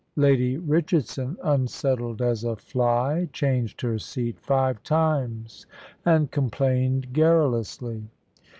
Lady 0.15 0.57
Richardson, 0.57 1.37
unsettled 1.43 2.23
as 2.23 2.43
a 2.43 2.55
fly, 2.55 3.29
changed 3.33 3.81
her 3.81 3.99
seat 3.99 4.39
five 4.39 4.81
times, 4.81 5.67
and 6.03 6.31
complained 6.31 7.13
garrulously. 7.13 8.05